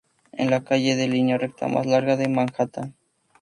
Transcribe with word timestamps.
Es 0.31 0.49
la 0.49 0.63
calle 0.63 0.93
en 0.99 1.11
línea 1.11 1.37
recta 1.37 1.67
más 1.67 1.85
larga 1.85 2.17
de 2.17 2.27
Manhattan. 2.27 2.95